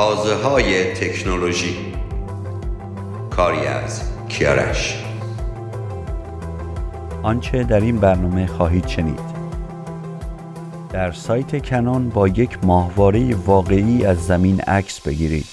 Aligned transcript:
تازه 0.00 0.34
های 0.34 0.94
تکنولوژی. 0.94 1.76
کاری 3.30 3.66
از 3.66 4.02
کیارش 4.28 5.04
آنچه 7.22 7.64
در 7.64 7.80
این 7.80 7.98
برنامه 7.98 8.46
خواهید 8.46 8.86
شنید. 8.86 9.20
در 10.90 11.12
سایت 11.12 11.66
Canon 11.66 12.08
با 12.08 12.28
یک 12.28 12.58
ماهواره 12.62 13.34
واقعی 13.34 14.04
از 14.06 14.26
زمین 14.26 14.60
عکس 14.60 15.00
بگیرید. 15.00 15.46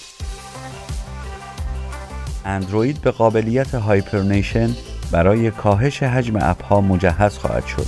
اندروید 2.45 3.01
به 3.01 3.11
قابلیت 3.11 3.75
hibernation 3.75 4.69
برای 5.11 5.51
کاهش 5.51 6.03
حجم 6.03 6.35
app 6.41 6.71
ها 6.71 6.81
مجهز 6.81 7.37
خواهد 7.37 7.65
شد. 7.65 7.87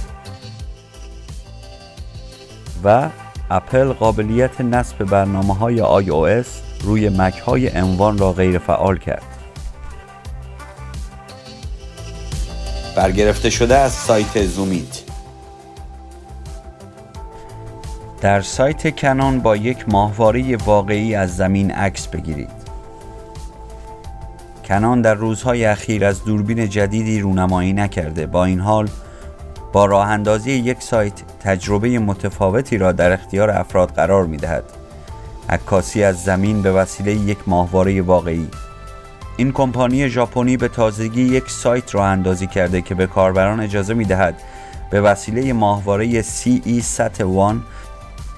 و 2.84 3.09
اپل 3.52 3.94
قابلیت 3.94 4.62
نصب 4.62 5.03
برنامه 5.03 5.55
های 5.55 5.77
iOS 6.05 6.48
روی 6.84 7.09
مک 7.09 7.38
های 7.38 7.70
انوان 7.70 8.17
را 8.17 8.34
غیر 8.34 8.58
فعال 8.59 8.98
کرد. 8.98 9.23
برگرفته 12.95 13.49
شده 13.49 13.77
از 13.77 13.91
سایت 13.91 14.45
زومیت. 14.45 15.03
در 18.22 18.41
سایت 18.41 18.95
کنون 18.95 19.39
با 19.39 19.55
یک 19.55 19.89
ماهواره 19.89 20.58
واقعی 20.58 21.16
از 21.16 21.36
زمین 21.36 21.72
عکس 21.72 22.08
بگیرید. 22.08 22.59
کنان 24.66 25.02
در 25.02 25.13
روزهای 25.13 25.66
اخیر 25.66 26.05
از 26.05 26.23
دوربین 26.23 26.70
جدیدی 26.70 27.20
رونمایی 27.20 27.73
نکرده. 27.73 28.25
با 28.25 28.45
این 28.45 28.59
حال 28.59 28.89
با 29.73 29.86
راه 29.86 30.08
اندازی 30.08 30.52
یک 30.52 30.82
سایت 30.82 31.14
تجربه 31.40 32.00
متفاوتی 32.00 32.78
را 32.78 32.92
در 32.92 33.12
اختیار 33.12 33.50
افراد 33.50 33.92
قرار 33.92 34.26
می 34.26 34.38
دهد 34.38 34.64
عکاسی 35.50 36.03
از 36.03 36.23
زمین 36.23 36.61
به 36.61 36.72
وسیله 36.72 37.14
یک 37.14 37.38
ماهواره 37.48 38.02
واقعی. 38.02 38.48
این 39.38 39.52
کمپانی 39.52 40.09
ژاپنی 40.09 40.58
به 40.58 40.67
تازگی 40.67 41.22
یک 41.22 41.52
سایت 41.52 41.95
راه 41.95 42.06
اندازی 42.08 42.48
کرده 42.48 42.81
که 42.81 42.95
به 42.95 43.08
کاربران 43.08 43.59
اجازه 43.59 43.94
می 43.94 44.06
دهد 44.06 44.42
به 44.89 45.02
وسیله 45.02 45.53
ماهواره 45.53 46.22
CE 46.22 46.83
SAT 46.98 47.20
1 47.20 47.61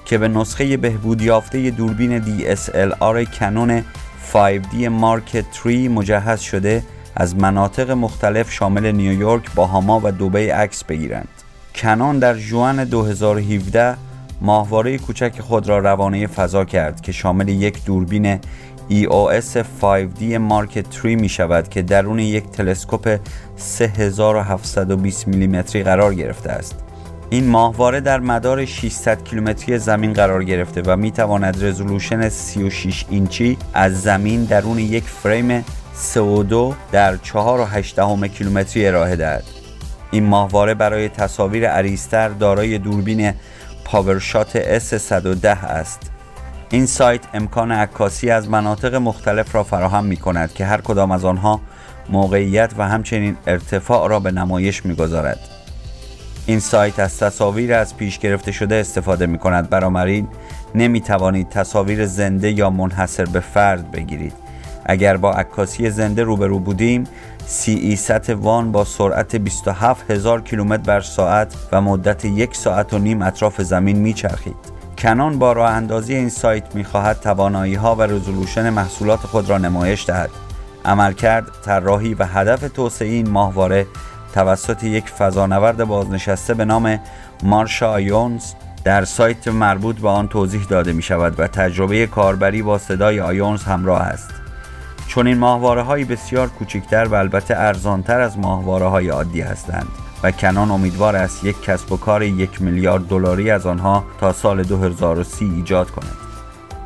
که 0.04 0.18
به 0.18 0.28
نسخه 0.28 0.76
بهبود 0.76 1.22
یافته 1.22 1.70
دوربین 1.70 2.22
DSLR 2.22 3.38
کنون 3.38 3.84
5D 4.32 4.74
مارک 4.74 5.44
3 5.62 5.88
مجهز 5.88 6.40
شده 6.40 6.82
از 7.16 7.36
مناطق 7.36 7.90
مختلف 7.90 8.52
شامل 8.52 8.92
نیویورک، 8.92 9.54
باهاما 9.54 10.00
و 10.04 10.12
دبی 10.12 10.48
عکس 10.48 10.84
بگیرند. 10.84 11.28
کنون 11.74 12.18
در 12.18 12.34
جوان 12.34 12.84
2017 12.84 13.96
ماهواره 14.40 14.98
کوچک 14.98 15.40
خود 15.40 15.68
را 15.68 15.78
روانه 15.78 16.26
فضا 16.26 16.64
کرد 16.64 17.00
که 17.00 17.12
شامل 17.12 17.48
یک 17.48 17.84
دوربین 17.84 18.38
EOS 18.90 19.56
5D 19.82 20.22
مارک 20.22 20.84
3 21.02 21.14
می 21.14 21.28
شود 21.28 21.68
که 21.68 21.82
درون 21.82 22.18
یک 22.18 22.50
تلسکوپ 22.50 23.20
3720 23.56 25.28
میلیمتری 25.28 25.82
قرار 25.82 26.14
گرفته 26.14 26.50
است. 26.50 26.91
این 27.32 27.48
ماهواره 27.48 28.00
در 28.00 28.20
مدار 28.20 28.64
600 28.64 29.24
کیلومتری 29.24 29.78
زمین 29.78 30.12
قرار 30.12 30.44
گرفته 30.44 30.82
و 30.86 30.96
می 30.96 31.10
تواند 31.10 31.64
رزولوشن 31.64 32.28
36 32.28 33.04
اینچی 33.10 33.58
از 33.74 34.02
زمین 34.02 34.44
درون 34.44 34.78
یک 34.78 35.04
فریم 35.04 35.64
CO2 36.14 36.74
در 36.92 37.16
4.8 37.16 38.28
کیلومتری 38.28 38.86
ارائه 38.86 39.16
دهد. 39.16 39.44
این 40.10 40.24
ماهواره 40.24 40.74
برای 40.74 41.08
تصاویر 41.08 41.68
عریضتر 41.68 42.28
دارای 42.28 42.78
دوربین 42.78 43.34
پاورشات 43.84 44.78
S110 44.78 45.44
است. 45.44 46.10
این 46.70 46.86
سایت 46.86 47.22
امکان 47.34 47.72
عکاسی 47.72 48.30
از 48.30 48.48
مناطق 48.48 48.94
مختلف 48.94 49.54
را 49.54 49.64
فراهم 49.64 50.04
می 50.04 50.16
کند 50.16 50.52
که 50.52 50.64
هر 50.64 50.80
کدام 50.80 51.10
از 51.10 51.24
آنها 51.24 51.60
موقعیت 52.08 52.72
و 52.78 52.88
همچنین 52.88 53.36
ارتفاع 53.46 54.08
را 54.08 54.20
به 54.20 54.30
نمایش 54.30 54.86
می 54.86 54.94
گذارد. 54.94 55.61
این 56.46 56.60
سایت 56.60 56.98
از 56.98 57.18
تصاویر 57.18 57.74
از 57.74 57.96
پیش 57.96 58.18
گرفته 58.18 58.52
شده 58.52 58.74
استفاده 58.74 59.26
می 59.26 59.38
کند 59.38 59.70
بنابراین 59.70 60.28
نمی 60.74 61.00
توانید 61.00 61.48
تصاویر 61.48 62.06
زنده 62.06 62.50
یا 62.50 62.70
منحصر 62.70 63.24
به 63.24 63.40
فرد 63.40 63.90
بگیرید 63.90 64.32
اگر 64.86 65.16
با 65.16 65.32
عکاسی 65.32 65.90
زنده 65.90 66.22
روبرو 66.22 66.58
بودیم 66.58 67.04
سی 67.46 67.96
ست 67.96 68.30
وان 68.30 68.72
با 68.72 68.84
سرعت 68.84 69.36
27 69.36 70.10
هزار 70.10 70.42
کیلومتر 70.42 70.82
بر 70.82 71.00
ساعت 71.00 71.54
و 71.72 71.80
مدت 71.80 72.24
یک 72.24 72.56
ساعت 72.56 72.94
و 72.94 72.98
نیم 72.98 73.22
اطراف 73.22 73.60
زمین 73.60 73.96
میچرخید. 73.96 74.56
کنان 74.98 75.38
با 75.38 75.52
راه 75.52 75.70
اندازی 75.70 76.14
این 76.14 76.28
سایت 76.28 76.74
می‌خواهد 76.74 77.20
توانایی 77.20 77.74
ها 77.74 77.94
و 77.94 78.02
رزولوشن 78.02 78.70
محصولات 78.70 79.20
خود 79.20 79.50
را 79.50 79.58
نمایش 79.58 80.06
دهد. 80.06 80.30
عملکرد، 80.84 81.44
طراحی 81.64 82.14
و 82.14 82.24
هدف 82.24 82.60
توسعه 82.60 83.08
این 83.08 83.30
ماهواره 83.30 83.86
توسط 84.32 84.84
یک 84.84 85.08
فضانورد 85.08 85.84
بازنشسته 85.84 86.54
به 86.54 86.64
نام 86.64 86.98
مارشا 87.42 87.90
آیونز 87.90 88.52
در 88.84 89.04
سایت 89.04 89.48
مربوط 89.48 89.96
به 89.96 90.08
آن 90.08 90.28
توضیح 90.28 90.64
داده 90.64 90.92
می 90.92 91.02
شود 91.02 91.40
و 91.40 91.46
تجربه 91.46 92.06
کاربری 92.06 92.62
با 92.62 92.78
صدای 92.78 93.20
آیونز 93.20 93.62
همراه 93.62 94.00
است. 94.00 94.30
چون 95.06 95.26
این 95.26 95.38
ماهواره 95.38 95.82
های 95.82 96.04
بسیار 96.04 96.48
کوچکتر 96.48 97.04
و 97.04 97.14
البته 97.14 97.56
ارزانتر 97.56 98.20
از 98.20 98.38
ماهواره 98.38 98.86
های 98.86 99.08
عادی 99.08 99.40
هستند 99.40 99.88
و 100.22 100.30
Canon 100.30 100.70
امیدوار 100.70 101.16
است 101.16 101.44
یک 101.44 101.62
کسب 101.62 101.92
و 101.92 101.96
کار 101.96 102.22
یک 102.22 102.62
میلیارد 102.62 103.06
دلاری 103.06 103.50
از 103.50 103.66
آنها 103.66 104.04
تا 104.20 104.32
سال 104.32 104.62
2030 104.62 105.44
ایجاد 105.44 105.90
کند. 105.90 106.16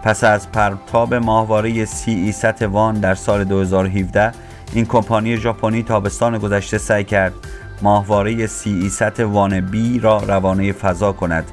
پس 0.03 0.25
از 0.25 0.53
پرتاب 0.53 1.15
ماهواره 1.15 1.85
CE-SAT 1.85 2.63
One 2.63 3.01
در 3.01 3.15
سال 3.15 3.45
2017 3.45 4.33
این 4.73 4.87
کمپانی 4.87 5.37
ژاپنی 5.37 5.83
تابستان 5.83 6.39
گذشته 6.39 6.79
سعی 6.79 7.05
کرد 7.05 7.33
ماهواره 7.83 8.47
CE-SAT 8.47 9.21
One 9.21 9.61
B 9.61 9.99
را 9.99 10.19
روانه 10.19 10.73
فضا 10.73 11.13
کند 11.13 11.45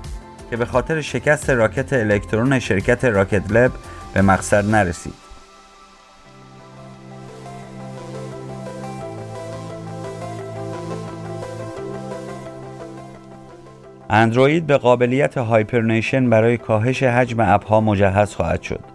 که 0.50 0.57
به 0.57 0.66
خاطر 0.66 1.01
شکست 1.01 1.50
راکت 1.50 1.94
الکترون 1.94 2.59
شرکت 2.59 3.06
Rocket 3.06 3.51
Lab 3.51 3.72
به 4.13 4.22
مقصد 4.22 4.66
نرسید. 4.66 5.13
اندروید 14.09 14.68
به 14.68 14.78
قابلیت 14.78 15.38
hibernation 15.38 16.29
برای 16.29 16.57
کاهش 16.57 17.03
حجم 17.03 17.40
app 17.39 17.71
ها 17.71 17.81
مجهز 17.81 18.35
خواهد 18.35 18.62
شد. 18.62 18.92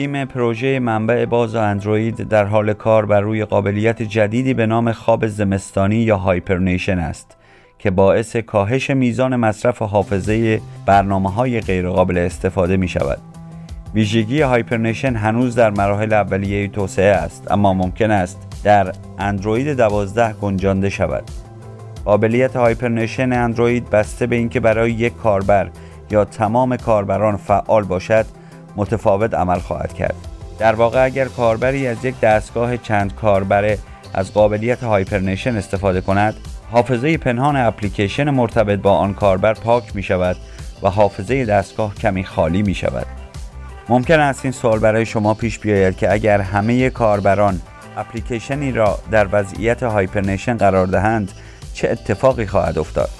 تیم 0.00 0.24
پروژه 0.24 0.78
منبع 0.78 1.24
باز 1.24 1.54
اندروید 1.54 2.28
در 2.28 2.44
حال 2.44 2.72
کار 2.72 3.06
بر 3.06 3.20
روی 3.20 3.44
قابلیت 3.44 4.02
جدیدی 4.02 4.54
به 4.54 4.66
نام 4.66 4.92
خواب 4.92 5.26
زمستانی 5.26 5.96
یا 5.96 6.16
hibernation 6.16 6.98
است 6.98 7.36
که 7.78 7.90
باعث 7.90 8.36
کاهش 8.36 8.90
میزان 8.90 9.36
مصرف 9.36 9.82
حافظه 9.82 10.60
برنامه 10.86 11.30
های 11.30 11.60
غیرقابل 11.60 12.18
استفاده 12.18 12.76
می 12.76 12.88
شود. 12.88 13.18
ویژگی 13.94 14.40
hibernation 14.40 15.16
هنوز 15.16 15.54
در 15.54 15.70
مراحل 15.70 16.12
اولیه 16.12 16.68
توسعه 16.68 17.14
است 17.14 17.50
اما 17.50 17.74
ممکن 17.74 18.10
است 18.10 18.60
در 18.64 18.92
اندروید 19.18 19.76
12 19.76 20.32
گنجانده 20.32 20.88
شود. 20.88 21.24
قابلیت 22.04 22.56
hibernation 22.56 23.32
اندروید 23.32 23.90
بسته 23.90 24.26
به 24.26 24.36
اینکه 24.36 24.60
برای 24.60 24.92
یک 24.92 25.16
کاربر 25.16 25.70
یا 26.10 26.24
تمام 26.24 26.76
کاربران 26.76 27.36
فعال 27.36 27.84
باشد 27.84 28.39
متفاوت 28.76 29.34
عمل 29.34 29.58
خواهد 29.58 29.92
کرد. 29.92 30.14
در 30.58 30.74
واقع 30.74 31.04
اگر 31.04 31.24
کاربری 31.24 31.86
از 31.86 32.04
یک 32.04 32.20
دستگاه 32.20 32.76
چند 32.76 33.14
کاربره 33.14 33.78
از 34.14 34.32
قابلیت 34.32 34.84
hibernation 34.84 35.56
استفاده 35.56 36.00
کند 36.00 36.34
حافظه 36.72 37.18
پنهان 37.18 37.56
اپلیکیشن 37.56 38.30
مرتبط 38.30 38.78
با 38.78 38.96
آن 38.96 39.14
کاربر 39.14 39.54
پاک 39.54 39.96
می 39.96 40.02
شود 40.02 40.36
و 40.82 40.90
حافظه 40.90 41.44
دستگاه 41.44 41.94
کمی 41.94 42.24
خالی 42.24 42.62
می 42.62 42.74
شود. 42.74 43.06
ممکن 43.88 44.20
است 44.20 44.44
این 44.44 44.52
سوال 44.52 44.78
برای 44.78 45.06
شما 45.06 45.34
پیش 45.34 45.58
بیاید 45.58 45.96
که 45.96 46.12
اگر 46.12 46.40
همه 46.40 46.90
کاربران 46.90 47.60
اپلیکیشنی 47.96 48.72
را 48.72 48.98
در 49.10 49.28
وضعیت 49.32 49.82
hibernation 49.82 50.56
قرار 50.56 50.86
دهند 50.86 51.32
چه 51.74 51.88
اتفاقی 51.88 52.46
خواهد 52.46 52.78
افتاد؟ 52.78 53.19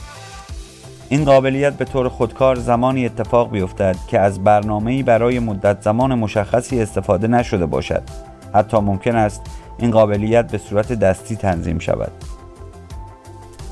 این 1.12 1.24
قابلیت 1.24 1.72
به 1.72 1.84
طور 1.84 2.08
خودکار 2.08 2.56
زمانی 2.56 3.06
اتفاق 3.06 3.50
بیفتد 3.50 3.96
که 4.08 4.20
از 4.20 4.44
برنامه‌ای 4.44 5.02
برای 5.02 5.38
مدت 5.38 5.82
زمان 5.82 6.14
مشخصی 6.14 6.82
استفاده 6.82 7.28
نشده 7.28 7.66
باشد. 7.66 8.02
حتی 8.54 8.76
ممکن 8.76 9.16
است 9.16 9.42
این 9.78 9.90
قابلیت 9.90 10.50
به 10.50 10.58
صورت 10.58 10.92
دستی 10.92 11.36
تنظیم 11.36 11.78
شود. 11.78 12.12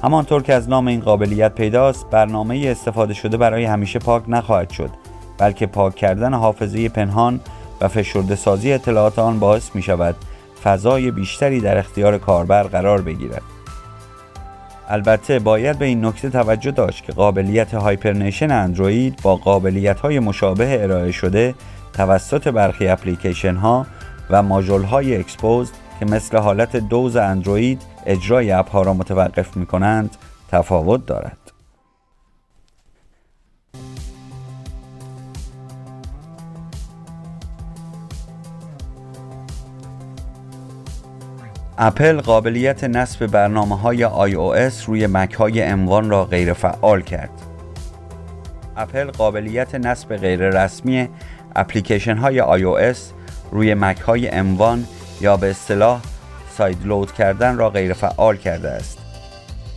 همانطور 0.03 0.43
که 0.43 0.55
از 0.55 0.69
نام 0.69 0.87
این 0.87 1.01
قابلیت 1.01 1.55
پیداست 1.55 2.11
برنامه 2.11 2.65
استفاده 2.67 3.15
شده 3.15 3.37
برای 3.37 3.65
همیشه 3.65 3.99
پاک 3.99 4.23
نخواهد 4.29 4.71
شد 4.71 4.91
بلکه 5.39 5.67
پاک 5.67 5.95
کردن 5.95 6.35
حافظه 6.35 6.89
پنهان 6.89 7.41
و 7.81 7.89
فشرده 7.89 8.37
سازی 8.37 8.73
اطلاعات 8.73 9.19
آن 9.19 9.39
باعث 9.39 9.75
می 9.75 9.83
شود 9.83 10.17
فضای 10.65 11.11
بیشتری 11.11 11.61
در 11.61 11.79
اختیار 11.79 12.19
کاربر 12.19 12.63
قرار 12.63 13.03
بگیرد. 13.03 13.43
البته 14.89 15.39
باید 15.39 15.79
به 15.79 15.85
این 15.85 16.05
نکته 16.05 16.31
توجه 16.31 16.71
داشت 16.71 17.05
که 17.05 17.13
قابلیت 17.13 17.75
hibernation 17.75 18.51
اندروید 18.51 19.21
با 19.23 19.37
قابلیت 19.37 20.01
های 20.01 20.19
مشابه 20.19 20.83
ارائه 20.83 21.13
شده 21.13 21.55
توسط 21.93 22.49
برخی 22.49 22.89
اپلیکیشن 22.89 23.55
ها 23.55 23.87
و 24.31 24.43
ماژول 24.43 24.83
های 24.83 25.17
Xposed 25.17 25.73
که 26.01 26.07
مثل 26.07 26.37
حالت 26.37 26.77
Doze 26.77 27.17
اندروید 27.17 27.83
اجرای 28.07 28.53
اپ 28.53 28.71
ها 28.71 28.83
را 28.83 28.95
متوقف 28.95 29.57
می 29.57 29.67
کنند 29.67 30.17
تفاوت 30.49 31.07
دارد. 31.07 31.48
اپل 41.81 42.21
قابلیت 42.21 42.85
نصب 42.85 43.27
برنامه 43.27 43.79
های 43.79 44.09
iOS 44.09 44.85
روی 44.87 45.07
مک 45.07 45.35
های 45.35 45.63
M1 45.63 46.11
را 46.11 46.25
غیر 46.25 46.53
فعال 46.53 47.03
کرد. 47.03 47.31
اپل 48.77 49.11
قابلیت 49.11 49.75
نصب 49.75 50.17
غیر 50.17 50.41
رسمی 50.49 51.09
اپلیکیشن 51.57 52.17
های 52.17 52.43
iOS 52.43 52.99
روی 53.51 53.75
مک 53.75 54.01
های 54.01 54.29
M1 54.29 54.85
یا 55.21 55.37
به 55.37 55.51
اصطلاح 55.51 56.01
sideload 56.57 57.13
کردن 57.13 57.59
را 57.59 57.71
غیر 57.71 57.93
فعال 57.93 58.37
کرده 58.37 58.71
است. 58.71 58.99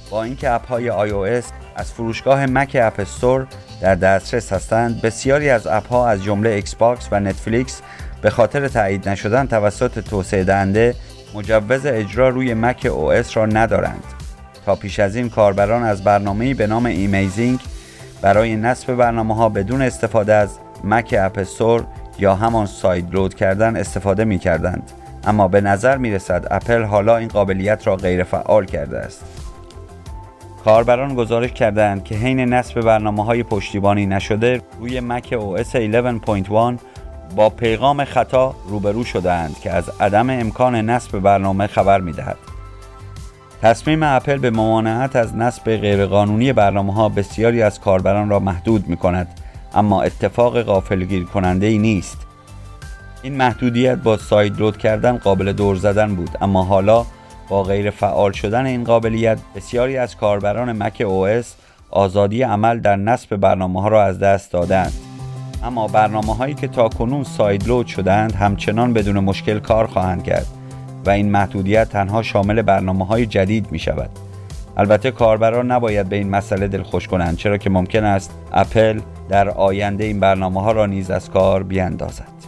با 0.09 0.23
اینکه 0.23 0.51
اپ 0.51 0.67
های 0.67 1.09
iOS 1.09 1.45
از 1.75 1.91
فروشگاه 1.91 2.45
مک 2.45 2.77
اپ 2.81 2.99
استور 2.99 3.47
در 3.81 3.95
دسترس 3.95 4.53
هستند، 4.53 5.01
بسیاری 5.01 5.49
از 5.49 5.67
اپ 5.67 5.87
ها 5.87 6.09
از 6.09 6.23
جمله 6.23 6.49
ایکس 6.49 6.75
باکس 6.75 7.07
و 7.11 7.19
نتفلیکس 7.19 7.81
به 8.21 8.29
خاطر 8.29 8.67
تایید 8.67 9.09
نشدن 9.09 9.47
توسط 9.47 9.99
توسعه 9.99 10.43
دهنده 10.43 10.95
مجوز 11.35 11.85
اجرا 11.85 12.29
روی 12.29 12.53
مک 12.53 12.85
او 12.85 13.11
اس 13.11 13.37
را 13.37 13.45
ندارند. 13.45 14.03
تا 14.65 14.75
پیش 14.75 14.99
از 14.99 15.15
این 15.15 15.29
کاربران 15.29 15.83
از 15.83 16.03
برنامه‌ای 16.03 16.53
به 16.53 16.67
نام 16.67 16.85
iMazing 16.85 17.59
برای 18.21 18.55
نصب 18.55 18.95
برنامه 18.95 19.35
ها 19.35 19.49
بدون 19.49 19.81
استفاده 19.81 20.33
از 20.33 20.59
مک 20.83 21.15
اپستور 21.19 21.85
یا 22.19 22.35
همان 22.35 22.65
sideload 22.65 23.33
کردن 23.33 23.75
استفاده 23.75 24.25
می 24.25 24.39
کردند 24.39 24.91
اما 25.23 25.47
به 25.47 25.61
نظر 25.61 25.97
می 25.97 26.11
رسد 26.11 26.47
اپل 26.51 26.83
حالا 26.83 27.17
این 27.17 27.27
قابلیت 27.27 27.87
را 27.87 27.95
غیر 27.95 28.23
فعال 28.23 28.65
کرده 28.65 28.99
است. 28.99 29.25
کاربران 30.65 31.15
گزارش 31.15 31.51
کردند 31.51 32.03
که 32.03 32.15
حین 32.15 32.39
نصب 32.39 32.81
برنامه 32.81 33.25
های 33.25 33.43
پشتیبانی 33.43 34.05
نشده 34.05 34.61
روی 34.79 34.99
مک 34.99 35.35
OS 35.35 35.75
11.1 35.75 36.79
با 37.35 37.49
پیغام 37.49 38.05
خطا 38.05 38.55
روبرو 38.67 39.03
شده‌اند 39.03 39.59
که 39.59 39.71
از 39.71 39.89
عدم 39.99 40.29
امکان 40.29 40.75
نصب 40.75 41.19
برنامه 41.19 41.67
خبر 41.67 42.01
می 42.01 42.11
دهد. 42.11 42.37
تصمیم 43.61 44.03
اپل 44.03 44.37
به 44.37 44.49
ممانعت 44.49 45.15
از 45.15 45.35
نصب 45.35 45.77
غیرقانونی 45.77 46.53
برنامه 46.53 46.93
ها 46.93 47.09
بسیاری 47.09 47.61
از 47.61 47.79
کاربران 47.79 48.29
را 48.29 48.39
محدود 48.39 48.87
می 48.87 48.97
کند 48.97 49.27
اما 49.73 50.01
اتفاق 50.01 50.61
غافلگیر 50.61 51.23
کننده 51.23 51.65
ای 51.65 51.77
نیست 51.77 52.17
این 53.23 53.37
محدودیت 53.37 53.95
با 53.95 54.17
sideload 54.17 54.77
کردن 54.77 55.17
قابل 55.17 55.51
دور 55.51 55.75
زدن 55.75 56.15
بود 56.15 56.29
اما 56.41 56.63
حالا 56.63 57.05
با 57.49 57.63
غیر 57.63 57.89
فعال 57.89 58.31
شدن 58.31 58.65
این 58.65 58.83
قابلیت 58.83 59.39
بسیاری 59.55 59.97
از 59.97 60.17
کاربران 60.17 60.71
مک 60.71 61.03
OS 61.03 61.45
آزادی 61.89 62.41
عمل 62.41 62.79
در 62.79 62.95
نصب 62.95 63.35
برنامه 63.35 63.81
ها 63.81 63.87
را 63.87 64.03
از 64.03 64.19
دست 64.19 64.51
دادند 64.51 65.10
اما 65.63 65.87
برنامه 65.87 66.35
هایی 66.35 66.53
که 66.53 66.67
تا 66.67 66.89
کنون 66.89 67.23
sideload 67.23 67.87
شدند 67.87 68.35
همچنان 68.35 68.93
بدون 68.93 69.19
مشکل 69.19 69.59
کار 69.59 69.87
خواهند 69.87 70.23
کرد 70.23 70.47
و 71.05 71.09
این 71.09 71.31
محدودیت 71.31 71.89
تنها 71.89 72.23
شامل 72.23 72.61
برنامه 72.61 73.05
های 73.05 73.25
جدید 73.25 73.71
می 73.71 73.79
شود 73.79 74.09
البته 74.77 75.11
کاربران 75.11 75.71
نباید 75.71 76.09
به 76.09 76.15
این 76.15 76.29
مسئله 76.29 76.67
دلخوش 76.67 77.07
کنند 77.07 77.37
چرا 77.37 77.57
که 77.57 77.69
ممکن 77.69 78.03
است 78.03 78.33
اپل 78.51 78.99
در 79.29 79.49
آینده 79.49 80.03
این 80.03 80.19
برنامه 80.19 80.61
ها 80.61 80.71
را 80.71 80.85
نیز 80.85 81.11
از 81.11 81.29
کار 81.29 81.63
بیاندازد. 81.63 82.40